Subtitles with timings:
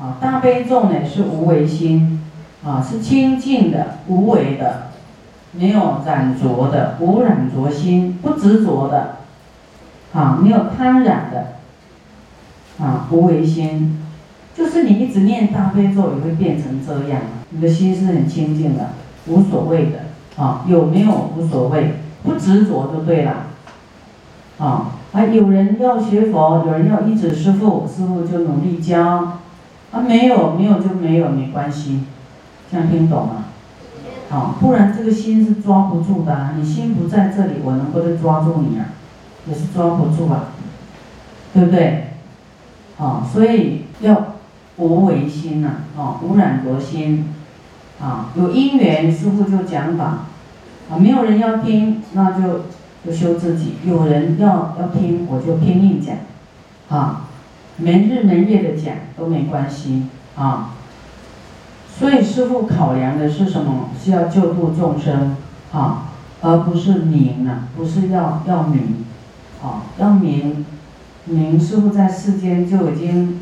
[0.00, 2.22] 啊，大悲咒呢是无为心，
[2.64, 4.84] 啊，是清净的、无为的，
[5.52, 9.16] 没有染浊的，无染浊心，不执着的，
[10.14, 14.00] 啊，没有贪染的，啊，无为心，
[14.54, 17.20] 就是你一直念大悲咒也会变成这样，
[17.50, 18.92] 你的心是很清净的，
[19.26, 23.34] 无所谓的，啊，有没有无所谓，不执着就对了，
[24.58, 24.92] 啊。
[25.12, 29.39] 啊，有人要学佛，有人要依止师傅，师傅就努力教。
[29.92, 32.04] 啊，没有，没有就没有，没关系。
[32.70, 33.44] 这样听懂吗？
[34.28, 36.50] 好，不然这个心是抓不住的。
[36.56, 38.86] 你心不在这里，我能够抓住你啊？
[39.46, 40.52] 也是抓不住啊，
[41.52, 42.10] 对不对？
[42.98, 44.34] 啊，所以要
[44.76, 47.34] 无为心呐，啊，无染浊心。
[48.00, 50.04] 啊，有因缘，师傅就讲法。
[50.90, 52.62] 啊，没有人要听，那就。
[53.02, 56.16] 就修自己，有人要要听，我就拼命讲，
[56.90, 57.29] 啊，
[57.76, 60.06] 没日没夜的讲都没关系
[60.36, 60.74] 啊。
[61.98, 63.90] 所以师傅考量的是什么？
[64.02, 65.36] 是要救度众生
[65.72, 66.08] 啊，
[66.40, 69.04] 而不是名啊，不是要要名，
[69.62, 70.64] 啊，要名，
[71.26, 73.40] 名师傅在世间就已经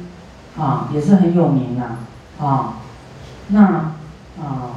[0.59, 1.99] 啊也是很有名了
[2.41, 2.75] 啊。
[3.49, 3.65] 那
[4.41, 4.75] 啊，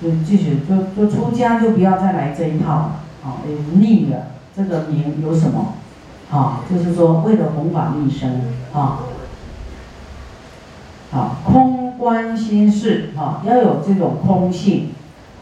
[0.00, 3.00] 就继续就就出家就不要再来这一套了。
[3.24, 3.42] 啊，
[3.74, 5.74] 逆的这个名有什么？
[6.30, 8.42] 啊，就是说为了弘法利生
[8.74, 9.00] 啊，
[11.10, 14.90] 啊，空观心事啊，要有这种空性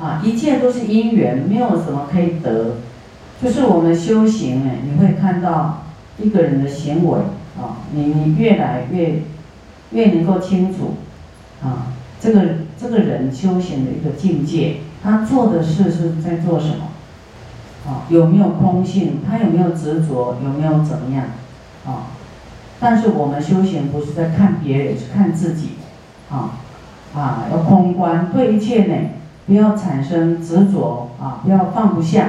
[0.00, 2.76] 啊，一切都是因缘，没有什么可以得。
[3.42, 5.82] 就是我们修行哎，你会看到
[6.18, 7.18] 一个人的行为
[7.60, 9.22] 啊，你你越来越
[9.90, 10.94] 越能够清楚
[11.62, 12.42] 啊，这个
[12.80, 16.86] 这个人修行的一个境界，他做的事是在做什么？
[17.86, 19.20] 啊，有没有空性？
[19.28, 20.36] 他有没有执着？
[20.42, 21.26] 有没有怎么样？
[21.86, 22.10] 啊，
[22.80, 25.76] 但是我们修行不是在看别人，是看自己。
[26.30, 26.58] 啊，
[27.14, 29.10] 啊，要空观，对一切呢，
[29.46, 32.28] 不要产生执着，啊，不要放不下。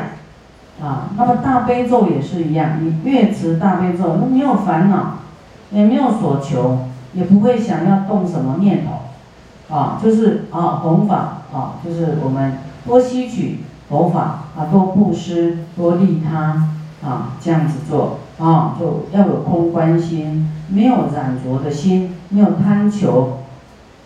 [0.80, 5.16] 啊，那么大悲咒也是一样，你越持大悲咒，那没有烦恼，
[5.72, 6.82] 也没有所求，
[7.14, 9.76] 也不会想要动什么念头。
[9.76, 13.62] 啊，就是啊，弘法啊，就是我们多吸取。
[13.90, 16.70] 佛法啊，多布施，多利他
[17.02, 23.40] 啊，这样子做啊，就要有空观心，没有染着的心，没有贪求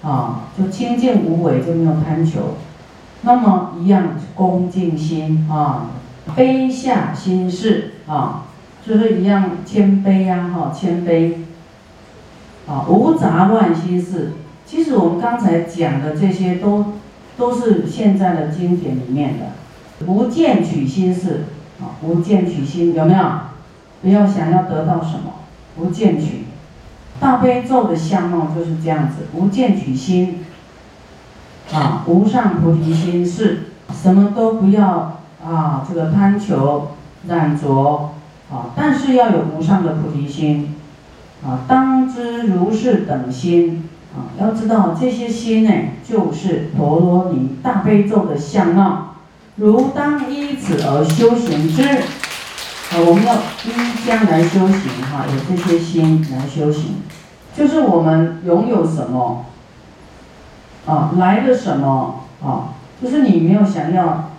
[0.03, 2.55] 啊，就清净无为，就没有贪求。
[3.23, 5.87] 那么一样恭敬心啊，
[6.35, 8.43] 卑下心事啊，
[8.85, 11.33] 就是一样谦卑呀，哈，谦卑
[12.67, 14.33] 啊，无杂乱心事。
[14.65, 16.85] 其实我们刚才讲的这些，都
[17.35, 19.45] 都是现在的经典里面的。
[20.07, 21.45] 无见取心是
[21.79, 23.19] 啊，无见取心有没有？
[24.01, 25.34] 不要想要得到什么，
[25.78, 26.45] 无见取。
[27.19, 30.44] 大悲咒的相貌就是这样子，无见取心
[31.72, 36.94] 啊，无上菩提心是，什么都不要啊，这个贪求
[37.28, 38.09] 染着
[38.51, 40.75] 啊，但是要有无上的菩提心
[41.45, 45.72] 啊，当知如是等心啊，要知道这些心呢，
[46.03, 49.10] 就是陀罗尼大悲咒的相貌。
[49.57, 54.79] 如当依此而修行之，啊，我们要依将来修行
[55.12, 57.01] 哈，有这些心来修行，
[57.56, 59.45] 就是我们拥有什么，
[60.85, 62.73] 啊，来的什么啊，
[63.03, 64.31] 就是你没有想要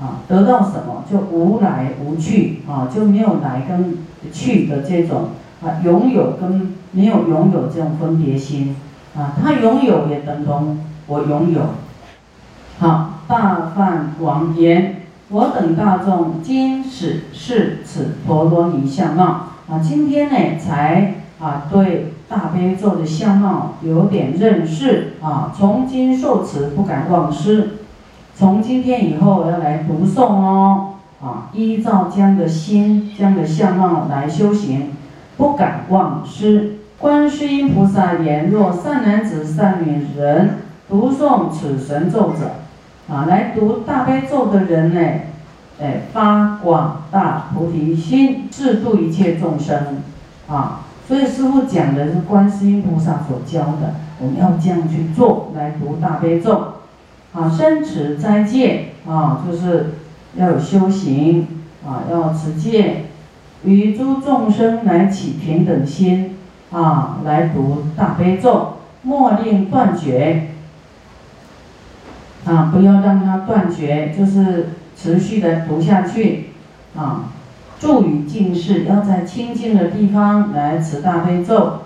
[0.00, 3.98] 啊得到什么，就无来无去啊，就没有来跟
[4.32, 5.30] 去的这种
[5.62, 8.76] 啊，拥有跟没有拥有这种分别心
[9.16, 11.60] 啊，他拥有也等同我拥有，
[12.80, 13.12] 好。
[13.28, 19.24] 大梵王言：我等大众今始是此陀罗尼相貌
[19.68, 19.80] 啊！
[19.82, 25.52] 今天呢，才啊对大悲咒的相貌有点认识啊。
[25.56, 27.78] 从今受持，不敢忘失。
[28.36, 31.50] 从今天以后要来读诵哦啊！
[31.52, 34.92] 依照这样的心、这样的相貌来修行，
[35.36, 36.76] 不敢忘失。
[36.98, 40.58] 观世音菩萨言：若善男子、善女人
[40.88, 42.52] 读诵此神咒者。
[43.08, 45.00] 啊，来读大悲咒的人呢，
[45.80, 50.02] 哎，发广大菩提心，制度一切众生，
[50.48, 56.78] 啊，所以师父讲的是观世音菩萨所教的，我们要这样去做，来读大悲咒，
[57.32, 59.94] 啊，生持斋戒，啊，就是
[60.34, 61.46] 要有修行，
[61.86, 63.04] 啊，要持戒，
[63.62, 66.36] 与诸众生来起平等心，
[66.72, 70.48] 啊，来读大悲咒，莫令断绝。
[72.46, 76.50] 啊，不要让它断绝，就是持续的读下去。
[76.96, 77.24] 啊，
[77.78, 81.80] 助语静视，要在清净的地方来持大悲咒。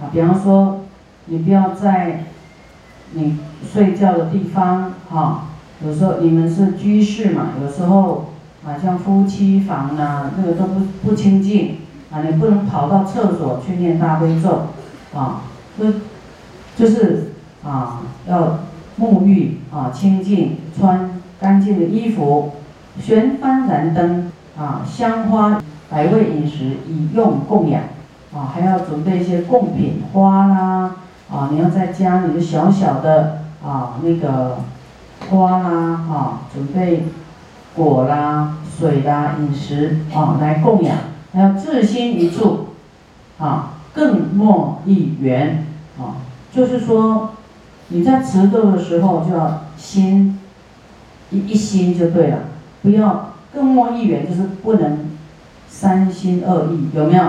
[0.00, 0.80] 啊，比方说，
[1.26, 2.24] 你不要在
[3.12, 3.38] 你
[3.72, 5.44] 睡觉的地方哈。
[5.86, 8.32] 有时候你们是居士嘛，有时候
[8.66, 11.76] 啊像夫妻房呐，那个都不不清净
[12.10, 14.68] 啊，你不能跑到厕所去念大悲咒
[15.14, 15.42] 啊，
[15.78, 15.84] 就
[16.76, 17.34] 就是
[17.64, 18.58] 啊要
[19.00, 21.10] 沐浴啊清净，穿
[21.40, 22.52] 干净的衣服，
[23.00, 25.60] 悬幡燃灯啊，香花
[25.90, 27.82] 百味饮食以用供养
[28.34, 30.96] 啊，还要准备一些贡品花啦
[31.30, 34.58] 啊，你要在家里的小小的啊那个。
[35.30, 35.68] 花啦，
[36.08, 37.02] 啊，准备
[37.74, 40.96] 果啦、水啦、饮食啊，来供养，
[41.32, 42.68] 还要自心一处，
[43.36, 45.66] 啊，更莫一缘，
[45.98, 46.22] 啊，
[46.52, 47.32] 就是说，
[47.88, 50.38] 你在持咒的时候就要心
[51.30, 52.38] 一一心就对了，
[52.82, 55.10] 不要更莫一缘，就是不能
[55.68, 57.24] 三心二意，有没有？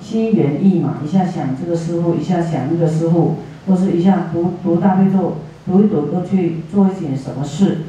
[0.00, 5.36] 心猿意马，一下想这个师傅，一下想那个师傅，或是一下读读大悲咒。
[5.66, 7.80] 读一读，都去做一点什么事，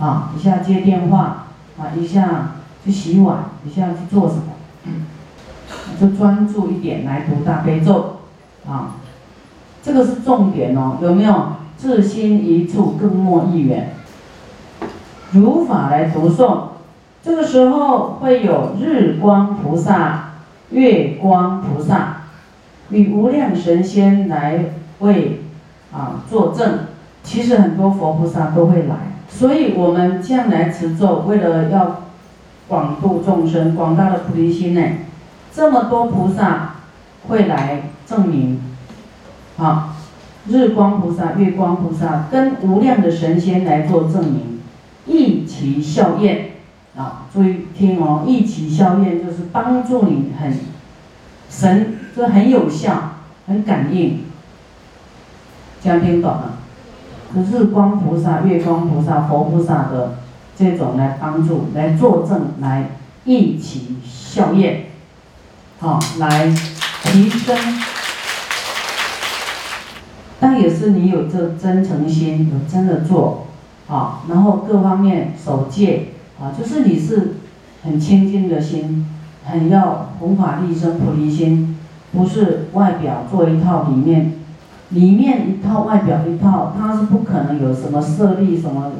[0.00, 1.46] 啊，一下接电话，
[1.78, 4.42] 啊，一下去洗碗，一下去做什么，
[6.00, 8.16] 就专注一点来读大悲咒，
[8.66, 8.96] 啊，
[9.84, 11.52] 这个是重点哦，有没有？
[11.78, 13.94] 自心一处，更莫一缘。
[15.30, 16.62] 如法来读诵，
[17.22, 20.32] 这个时候会有日光菩萨、
[20.70, 22.22] 月光菩萨
[22.90, 24.64] 与无量神仙来
[24.98, 25.42] 为
[25.92, 26.80] 啊作证。
[27.22, 32.04] 其实很多佛菩萨都会来，所以我们将来持咒，为了要
[32.66, 34.80] 广度众生，广大的菩提心呢，
[35.52, 36.76] 这么多菩萨
[37.28, 38.60] 会来证明，
[39.58, 39.94] 好，
[40.48, 44.60] 日光菩萨、月光菩萨跟无量的神仙来做证明，
[45.06, 46.52] 一起效验，
[46.96, 50.58] 啊，注意听哦，一起效验就是帮助你很
[51.50, 53.12] 神，就很有效，
[53.46, 54.20] 很感应，
[55.82, 56.54] 这样听懂了？
[57.34, 60.16] 日光菩萨、月光菩萨、佛菩萨的
[60.56, 62.92] 这种来帮助、来作证、来
[63.24, 64.86] 一起效验，
[65.78, 66.46] 好，来
[67.02, 67.54] 提升。
[70.40, 73.46] 但也是你有这真诚心，有真的做，
[73.88, 76.08] 啊，然后各方面守戒，
[76.40, 77.34] 啊，就是你是
[77.82, 79.06] 很清净的心，
[79.44, 81.76] 很要弘法利生菩提心，
[82.12, 84.34] 不是外表做一套，里面。
[84.90, 88.92] 里面一套，外表一套，他是不可能有什么设立什么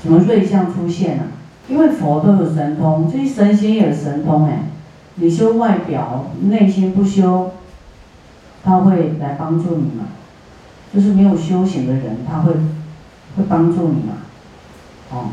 [0.00, 1.24] 什么瑞相出现啊！
[1.68, 4.68] 因为佛都有神通，这些神仙也有神通哎。
[5.16, 7.50] 你修外表，内心不修，
[8.64, 10.04] 他会来帮助你嘛？
[10.94, 14.14] 就是没有修行的人，他会会帮助你嘛？
[15.10, 15.28] 哦，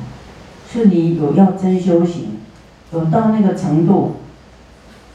[0.72, 2.40] 是你有要真修行，
[2.92, 4.18] 有到那个程度，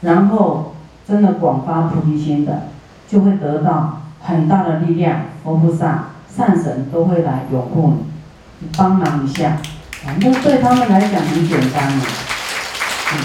[0.01, 0.75] 然后
[1.07, 2.63] 真的广发菩提心的。
[3.07, 7.97] 就会得到很大的力量，佛菩萨、善神都会来拥护你，
[8.61, 9.49] 你帮忙一下，
[10.07, 12.03] 啊，那对他们来讲很简单嘛。
[13.13, 13.19] 嗯。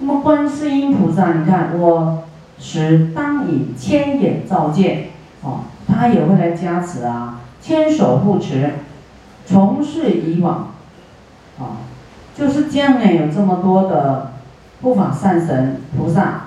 [0.00, 2.24] 那么观世音菩萨，你看我
[2.58, 5.08] 使当以千眼照见，
[5.42, 8.70] 哦，他也会来加持啊，千手护持，
[9.44, 10.74] 从事以往，
[11.58, 11.84] 啊，
[12.36, 14.32] 就是这样呢，有这么多的
[14.82, 16.42] 护法善神菩萨。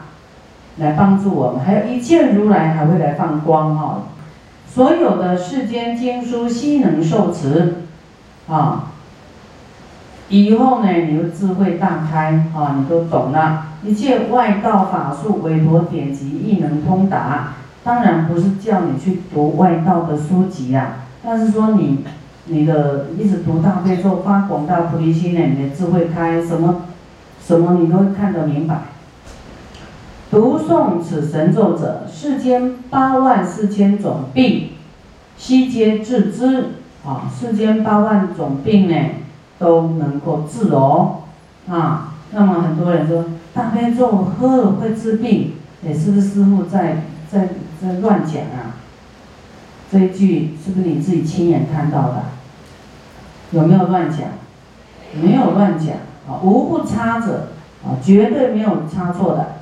[0.77, 4.03] 来帮助我们，还有一切如来还会来放光哈，
[4.66, 7.81] 所有的世间经书悉能受持，
[8.47, 8.94] 啊，
[10.30, 17.56] 以后呢，你的智慧大开啊，你都懂了，一切外道法术、韦陀典籍亦能通达。
[17.83, 22.04] 当然不是叫你去读外道的书籍呀，但是说你，
[22.45, 26.81] 你的一直读大悲咒，发广大菩提心呢，你的智慧开，什么，
[27.44, 28.81] 什么你都会看得明白。
[30.30, 34.69] 读诵此神咒者，世间八万四千种病，
[35.38, 36.66] 悉皆治之。
[37.04, 38.95] 啊，世间八万种病呢，
[39.59, 41.18] 都能够治哦。
[41.69, 45.54] 啊，那么很多人说大悲咒喝了会治病，
[45.85, 47.49] 哎，是不是师傅在在
[47.80, 48.80] 在乱讲啊？
[49.92, 52.23] 这一句是不是你自己亲眼看到的？
[53.51, 54.19] 有没有乱讲？
[55.19, 55.95] 没有乱讲
[56.28, 57.47] 啊，无不差者
[57.83, 59.56] 啊，绝对没有差错的。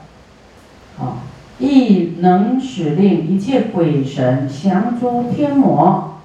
[0.99, 1.23] 啊，
[1.59, 6.15] 亦能使令一切鬼神降诸天魔，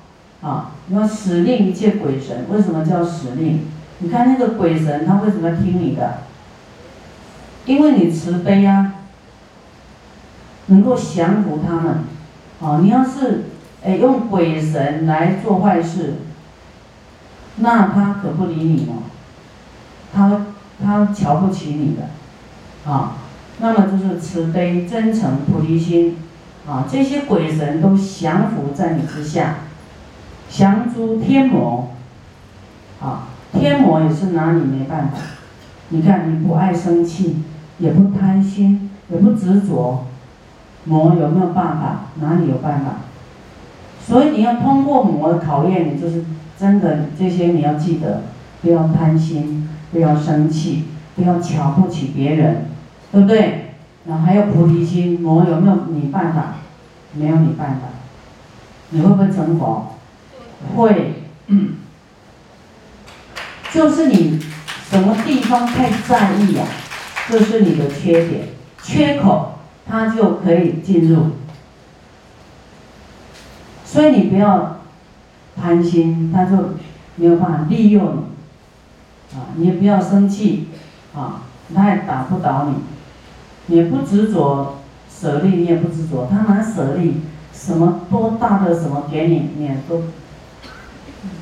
[0.43, 3.61] 啊，你要使令一切鬼神，为什么叫使令？
[3.99, 6.19] 你看那个鬼神，他为什么要听你的？
[7.67, 8.95] 因为你慈悲呀，
[10.67, 11.99] 能够降服他们。
[12.61, 13.45] 啊，你要是
[13.85, 16.15] 哎用鬼神来做坏事，
[17.57, 19.03] 那他可不理你哦，
[20.13, 20.47] 他
[20.85, 23.19] 他瞧不起你的，啊。
[23.59, 26.17] 那么就是慈悲、真诚、菩提心，
[26.67, 29.57] 啊，这些鬼神都降服在你之下，
[30.53, 31.89] 降诸天魔，
[33.01, 35.17] 啊，天魔也是拿你没办法。
[35.89, 37.39] 你看你不爱生气，
[37.79, 40.05] 也不贪心，也不执着，
[40.85, 42.01] 魔有没有办法？
[42.21, 42.97] 哪里有办法？
[44.07, 46.23] 所以你要通过魔的考验，你就是
[46.59, 48.21] 真的这些你要记得，
[48.61, 50.85] 不要贪心，不要生气，
[51.17, 52.67] 不要瞧不起别人。
[53.11, 53.75] 对不对？
[54.07, 56.57] 然后还有菩提心，魔有没有你办法？
[57.15, 57.89] 没有你办法。
[58.91, 59.92] 你会不会成佛？
[60.75, 61.15] 会。
[63.73, 64.39] 就是你
[64.91, 66.65] 什么地方太在意呀？
[67.31, 68.49] 这是你的缺点，
[68.83, 69.55] 缺口，
[69.89, 71.31] 它就可以进入。
[73.85, 74.81] 所以你不要
[75.57, 76.75] 贪心，他就
[77.17, 79.39] 没有办法利用你。
[79.39, 80.69] 啊，你也不要生气，
[81.15, 81.43] 啊，
[81.75, 83.75] 他也打不倒你。
[83.75, 87.23] 也不执着舍利，你也不执着，他拿舍利，
[87.55, 90.03] 什么多大的什么给你，你也都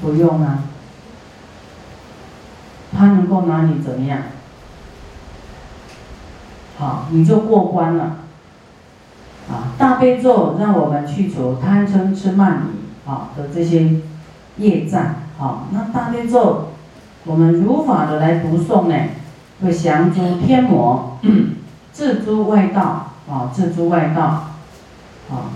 [0.00, 0.64] 不用啊。
[2.96, 4.18] 他能够拿你怎么样？
[6.78, 8.16] 好，你就过关了。
[9.50, 13.96] 啊，大悲咒让我们去除贪嗔痴慢疑啊的这些
[14.56, 15.14] 业障。
[15.38, 16.68] 好，那大悲咒，
[17.24, 18.94] 我们如法的来读诵呢，
[19.62, 21.18] 会降诸天魔。
[21.92, 24.22] 自诸外道啊，自诸外道
[25.30, 25.50] 啊，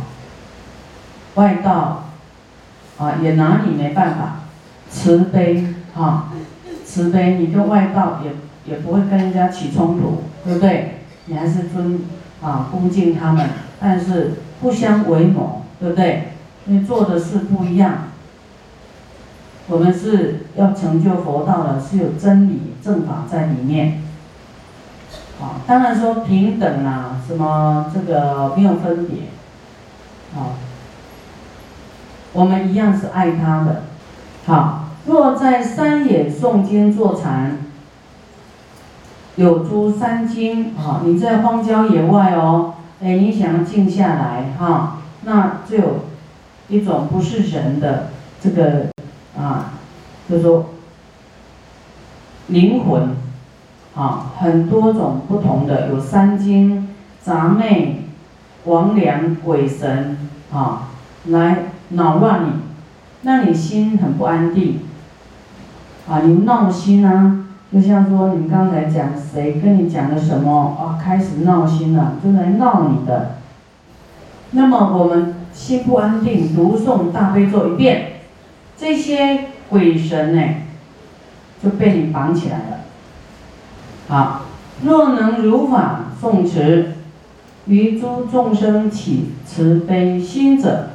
[1.36, 2.03] 外道
[2.98, 4.40] 啊也拿你没办法，
[4.90, 6.32] 慈悲啊，
[6.84, 10.98] 慈悲，你跟外道也也不会跟人家起冲突，对不对？
[11.26, 12.00] 你还是尊
[12.42, 13.48] 啊恭敬他们，
[13.80, 16.28] 但是不相为谋，对不对？
[16.66, 18.08] 因为做的事不一样，
[19.68, 24.02] 我们是要成就佛道的，是有真理正法在里面。
[25.40, 29.24] 啊，当然说平等啊，什么这个没有分别，
[30.34, 30.54] 啊，
[32.34, 33.84] 我们一样是爱他的。
[34.44, 37.56] 好，若在山野诵经坐禅，
[39.36, 46.04] 有诸三经啊，你在荒郊野外哦，哎，你想要静下来哈，那就有
[46.68, 48.08] 一种不是人的
[48.42, 48.88] 这个
[49.38, 49.72] 啊，
[50.28, 50.66] 就说
[52.48, 53.16] 灵魂。
[53.96, 56.88] 啊，很多种不同的，有三精、
[57.22, 58.08] 杂魅、
[58.66, 60.18] 魍魉、鬼神
[60.52, 60.88] 啊，
[61.26, 62.48] 来扰乱你，
[63.22, 64.80] 让你心很不安定。
[66.08, 73.36] 啊，你闹心啊，就像说你刚才讲谁跟你讲了什么啊，开始闹心了，就来闹你的。
[74.52, 78.20] 那么我们心不安定，读诵大悲咒一遍，
[78.76, 80.42] 这些鬼神呢，
[81.62, 82.80] 就被你绑起来了。
[84.08, 84.42] 好，
[84.82, 86.92] 若能如法诵持，
[87.66, 90.90] 于诸众生起慈悲心者，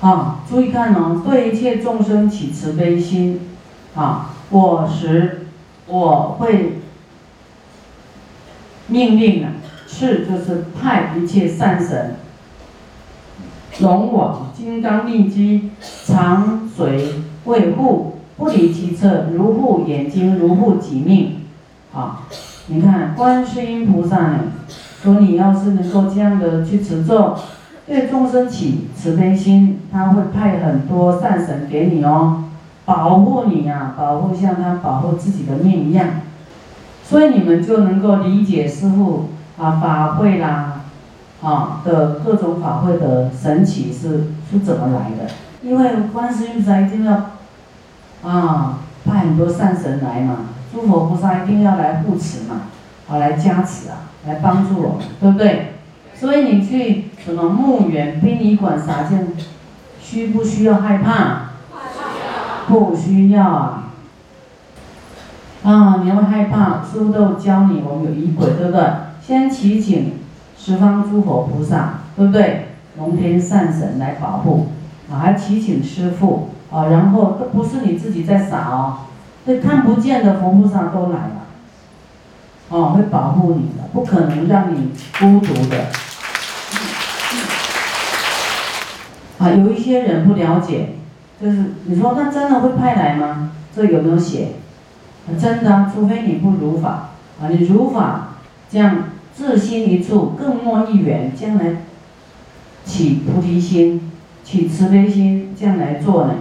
[0.00, 3.40] 啊，注意看哦，对一切众生起慈悲心，
[3.94, 5.48] 啊，我时
[5.86, 6.80] 我会
[8.86, 9.50] 命令啊，
[9.86, 12.16] 是就是派一切善神，
[13.80, 15.70] 龙王金刚力机
[16.04, 17.14] 长随
[17.44, 21.34] 卫护，不离其侧，如护眼睛，如护己命。
[21.92, 22.20] 啊，
[22.66, 24.38] 你看观世音菩萨呢，
[25.02, 27.34] 说你要是能够这样的去持咒，
[27.88, 32.44] 对众生起慈悲心，他会派很多善神给你哦，
[32.84, 36.06] 保护你啊，保护像他保护自己的命一样。
[37.02, 40.82] 所以你们就能够理解师父啊法会啦，
[41.42, 45.32] 啊的各种法会的神奇是是怎么来的？
[45.62, 47.30] 因为观世音菩萨一定要
[48.22, 50.36] 啊派很多善神来嘛。
[50.70, 52.60] 诸佛菩萨一定要来护持嘛，
[53.06, 55.77] 好来加持啊，来帮助我们，对不对？
[56.18, 59.28] 所以你去什么墓园、殡仪馆撒钱，
[60.00, 61.50] 需不需要害怕？
[62.66, 63.84] 不需要啊。
[65.62, 66.82] 啊，你会害怕？
[66.82, 68.82] 师傅都教你，我们有仪轨，对不对？
[69.24, 70.14] 先祈请
[70.56, 72.68] 十方诸佛菩萨，对不对？
[72.98, 74.68] 龙天善神来保护，
[75.10, 78.98] 啊，还祈请师傅，啊，然后都不是你自己在撒哦。
[79.46, 81.37] 这看不见的佛菩萨都来了，
[82.70, 85.86] 哦，会保护你的，不可能让你孤独的。
[89.38, 90.90] 啊，有一些人不了解，
[91.40, 93.52] 就是你说他真的会派来吗？
[93.74, 94.48] 这有没有写？
[95.38, 97.10] 真的，除非你不如法，
[97.40, 98.30] 啊，你如法，
[98.70, 101.82] 这样自心一处，更莫一缘，将来
[102.84, 104.10] 起菩提心，
[104.42, 106.34] 起慈悲心，这样来做呢？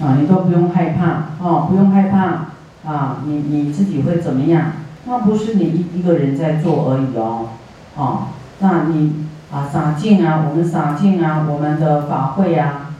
[0.00, 4.72] 啊，你都不用害怕哦，不用害怕啊，你你自己会怎么样？
[5.10, 7.48] 那不是你一一个人在做而已哦，
[7.96, 12.94] 啊，那你啊洒净啊，我们洒净啊，我们的法会啊，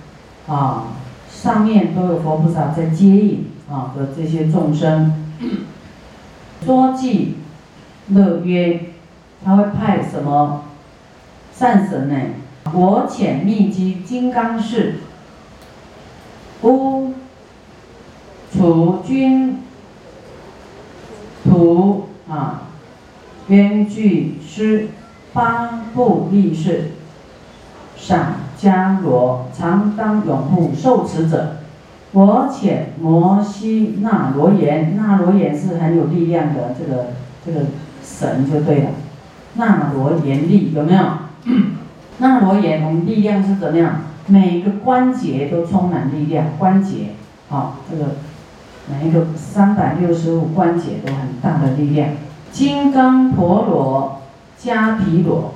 [0.46, 0.84] 啊，
[1.30, 5.28] 上面都有佛菩萨在接引啊的这些众生，
[6.64, 7.36] 说记
[8.08, 8.80] 乐曰，
[9.44, 10.62] 他会派什么
[11.52, 12.16] 善神呢？
[12.72, 15.00] 我遣密机金刚士，
[16.62, 17.12] 乌
[18.50, 19.58] 楚军
[21.48, 22.62] 图啊，
[23.46, 24.88] 编剧师
[25.32, 26.92] 八部力士，
[27.96, 31.56] 赏迦罗常当永护受持者。
[32.12, 37.08] 我遣摩西那罗延，那罗延是很有力量的这个
[37.44, 37.66] 这个
[38.02, 38.90] 神就对了。
[39.54, 41.02] 那罗延力有没有？
[42.18, 44.00] 那罗延，我们力量是怎么样？
[44.26, 47.10] 每个关节都充满力量，关节，
[47.48, 48.16] 好，这个
[48.90, 52.10] 每一个三百六十五关节都很大的力量。
[52.50, 54.20] 金刚陀罗
[54.60, 55.52] 迦毗罗，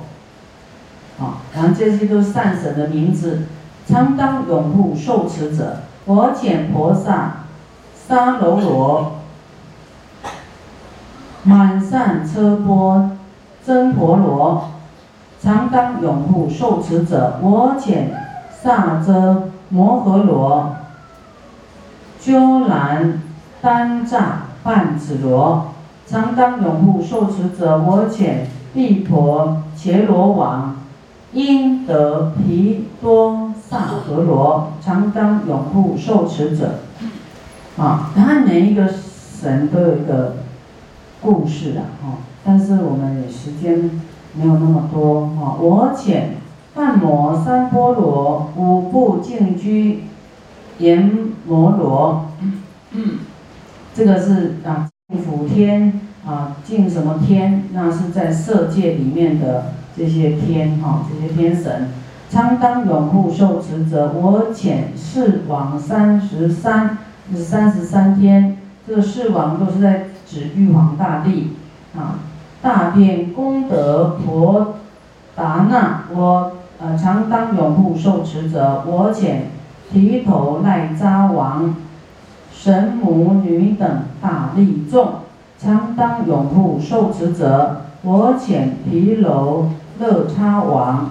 [1.17, 3.43] 好，然后这些都是善神的名字，
[3.87, 5.79] 常当拥护受持者。
[6.05, 7.45] 我遣菩萨
[8.07, 9.13] 沙楼罗，
[11.43, 13.11] 满善车波
[13.65, 14.69] 真陀罗。
[15.41, 18.05] 常当拥护受持者，我遣
[18.49, 20.73] 萨遮摩诃罗、
[22.17, 23.22] 鸠兰
[23.63, 25.67] 丹藏半子罗。
[26.05, 30.75] 常当拥护受持者，我遣毗婆伽罗王
[31.31, 34.73] 因得毗多萨诃罗。
[34.83, 36.79] 常当拥护受持者。
[37.77, 40.35] 啊，他每一个神都有一个
[41.21, 44.01] 故事啊，哈，但是我们时间。
[44.35, 46.21] 没有那么多哈，我遣
[46.73, 50.05] 梵摩三波罗五部净居
[50.79, 52.25] 阎摩罗，
[52.93, 53.19] 嗯
[53.95, 57.65] 这个是啊净福天啊净什么天？
[57.73, 61.89] 那是在色界里面的这些天哈，这些天神，
[62.29, 64.13] 常当永护受持者。
[64.13, 66.97] 我遣四王三十三，
[67.31, 71.53] 这是三十三天，这个四王都是在指玉皇大帝
[71.95, 72.19] 啊。
[72.63, 74.75] 大便功德婆
[75.35, 78.83] 达那，我呃常当永护受持者。
[78.87, 79.35] 我遣
[79.91, 81.75] 提头赖扎王、
[82.63, 85.15] 神母女等大力众，
[85.59, 87.81] 常当永护受持者。
[88.03, 89.65] 我遣毗楼
[89.99, 91.09] 乐叉王、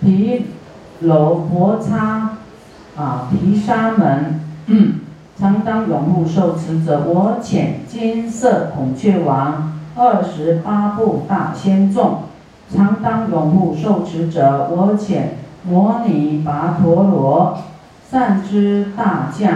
[0.00, 0.46] 毗
[1.00, 2.36] 楼婆叉
[2.96, 4.40] 啊毗沙门，
[5.36, 7.02] 常当永护受持者。
[7.08, 9.72] 我遣金色孔雀王。
[9.96, 12.18] 二十八部大仙众，
[12.72, 14.70] 常当永护受持者。
[14.70, 15.22] 我遣
[15.68, 17.58] 摩尼跋陀罗，
[18.08, 19.50] 善知大将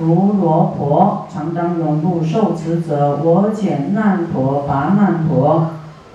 [0.00, 3.20] 如罗婆，常当永不受持者。
[3.22, 5.66] 我遣难陀跋难陀，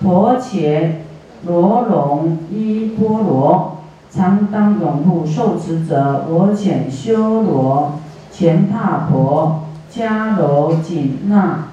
[0.02, 1.02] 陀伽
[1.44, 3.76] 罗龙依波罗，
[4.10, 6.24] 常当永不受持者。
[6.28, 7.92] 我遣修罗
[8.32, 9.60] 乾闼婆，
[9.92, 11.66] 迦罗紧那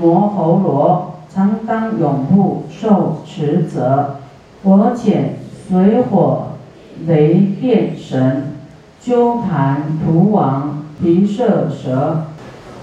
[0.00, 1.08] 摩喉罗。
[1.34, 4.16] 常当永不受持者，
[4.62, 5.30] 我遣
[5.66, 6.48] 水火
[7.06, 8.52] 雷电神
[9.00, 12.26] 鸠盘荼王毗舍蛇，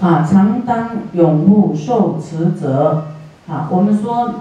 [0.00, 3.06] 啊，常当永护受持者，
[3.48, 4.34] 啊，我们说，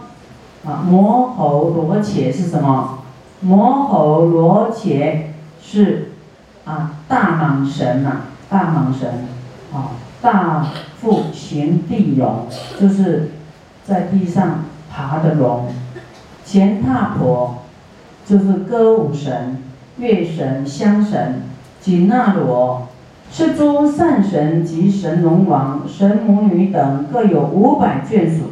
[0.65, 2.99] 啊，摩喉罗伽是什么？
[3.39, 6.11] 摩喉罗伽是
[6.65, 8.17] 啊，大蟒神呐，
[8.49, 9.25] 大蟒神，
[9.73, 10.67] 啊，大
[10.99, 12.47] 腹行地龙，
[12.79, 13.31] 就是。
[13.85, 15.65] 在地上爬的龙，
[16.45, 17.63] 前踏婆
[18.23, 19.63] 就是歌舞神、
[19.97, 21.41] 乐神、香神，
[21.81, 22.88] 紧那罗
[23.31, 28.45] 是诸善神及神龙王、神母女等各有五百眷属。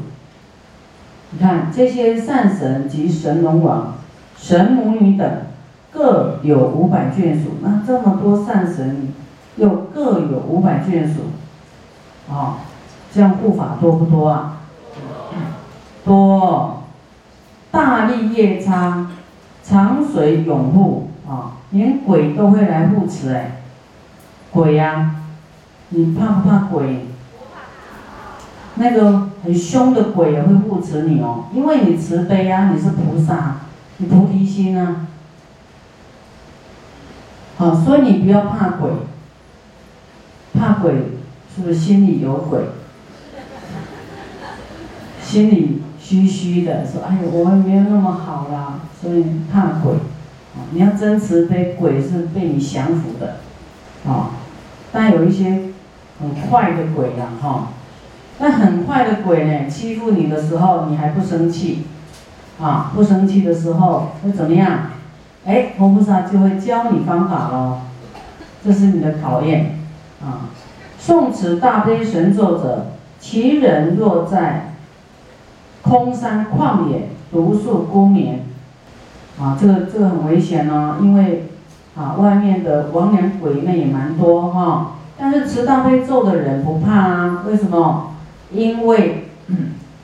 [1.32, 3.96] 你看这些善神及神龙王、
[4.38, 5.30] 神母女等
[5.92, 9.10] 各有五百眷属，那这么多善神
[9.58, 11.22] 又各有五百眷属，
[12.32, 12.60] 啊，
[13.12, 14.62] 这样护法多不多啊？
[16.06, 16.84] 多
[17.72, 19.10] 大力夜叉，
[19.64, 23.57] 长水永护啊，连鬼都会来护持哎，
[24.58, 25.18] 鬼呀，
[25.90, 27.06] 你怕不怕鬼？
[28.74, 33.58] 那个很凶的鬼也会护持你哦，因为你慈悲啊，你是菩萨，
[33.98, 35.06] 你菩提心啊，
[37.58, 38.90] 好，所以你不要怕鬼，
[40.60, 40.94] 怕鬼
[41.56, 42.62] 是不是心里有鬼？
[45.22, 45.84] 心里。
[46.00, 49.96] 虚虚的说：“哎呦，我没有那么好啦，所以怕鬼。
[50.72, 53.42] 你要真慈悲，鬼是被你降服的。
[54.10, 54.32] 啊，
[55.00, 55.60] 但有一些
[56.20, 57.68] 很坏的鬼呀，哈，
[58.40, 61.84] 那很坏的鬼呢，欺负你的时候，你还不生气，
[62.60, 64.90] 啊，不生气的时候会怎么样？
[65.46, 67.82] 哎，佛菩萨就会教你方法喽，
[68.66, 69.78] 这是你的考验，
[70.20, 70.50] 啊，
[70.98, 72.88] 宋持大悲神咒者，
[73.20, 74.74] 其人若在
[75.84, 78.46] 空山旷野独宿孤眠，
[79.40, 81.50] 啊，这个这个很危险哦，因为
[81.98, 88.12] 啊，外面的亡灵鬼魅也蛮多哈，但是持大悲咒的人不怕啊，为什么？
[88.52, 89.30] 因为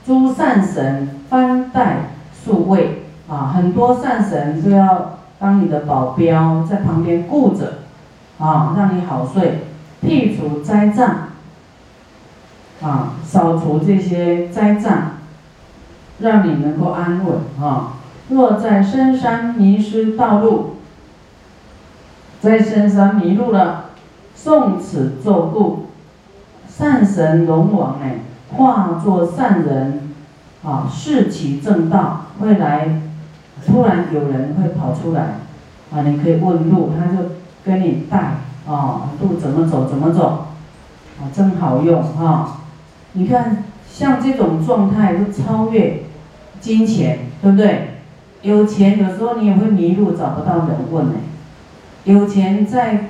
[0.06, 7.79] 诸善神翻带宿卫啊，很多善神都要当你的保镖，在旁边顾着
[8.39, 9.65] 啊，让你好睡，
[10.01, 11.10] 辟除灾障
[12.82, 15.12] 啊，扫除这些灾障，
[16.19, 17.93] 让你能够安稳啊。
[18.29, 20.72] 若在深山迷失道路，
[22.43, 23.86] 在深山迷路了，
[24.38, 25.86] 诵此咒故，
[26.67, 28.17] 善神龙王哎。
[28.51, 30.12] 化作善人，
[30.62, 33.01] 啊，示其正道，会来，
[33.65, 35.38] 突然有人会跑出来，
[35.89, 37.29] 啊，你可以问路，他就
[37.63, 38.17] 跟你带，
[38.67, 40.47] 啊，路怎么走怎么走，
[41.21, 42.58] 啊，真好用哈。
[43.13, 46.03] 你看，像这种状态都超越
[46.60, 48.01] 金钱，对不对？
[48.41, 51.13] 有钱有时候你也会迷路，找不到人问呢。
[52.05, 53.09] 有钱在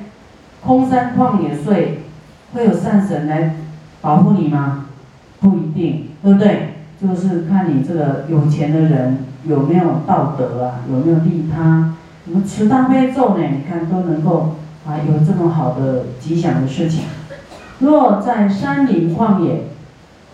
[0.63, 1.99] 空山旷野睡，
[2.53, 3.56] 会有善神来
[4.01, 4.86] 保护你吗？
[5.39, 6.69] 不一定，对不对？
[7.01, 11.95] 就是看你这个有钱的人有没有道德啊，有没有利他。
[12.27, 14.56] 我们持大悲咒呢，你看都能够
[14.88, 17.03] 啊有这么好的吉祥的事情。
[17.79, 19.63] 若在山林旷野，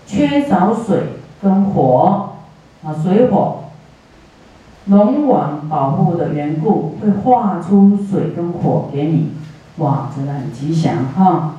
[0.05, 0.97] 缺少水
[1.41, 2.31] 跟火
[2.83, 3.58] 啊，水火
[4.89, 9.31] 龙王保护的缘故，会化出水跟火给你。
[9.77, 11.53] 哇，真的很吉祥哈。